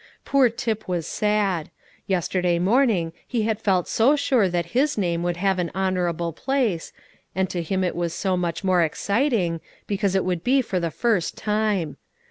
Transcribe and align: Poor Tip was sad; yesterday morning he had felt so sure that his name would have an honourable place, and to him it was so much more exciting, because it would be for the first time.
Poor 0.25 0.49
Tip 0.49 0.87
was 0.87 1.05
sad; 1.05 1.69
yesterday 2.07 2.57
morning 2.57 3.13
he 3.27 3.43
had 3.43 3.61
felt 3.61 3.87
so 3.87 4.15
sure 4.15 4.49
that 4.49 4.71
his 4.73 4.97
name 4.97 5.21
would 5.21 5.37
have 5.37 5.59
an 5.59 5.69
honourable 5.75 6.33
place, 6.33 6.91
and 7.35 7.47
to 7.51 7.61
him 7.61 7.83
it 7.83 7.95
was 7.95 8.11
so 8.11 8.35
much 8.35 8.63
more 8.63 8.81
exciting, 8.81 9.61
because 9.85 10.15
it 10.15 10.25
would 10.25 10.43
be 10.43 10.59
for 10.63 10.79
the 10.79 10.89
first 10.89 11.37
time. 11.37 11.97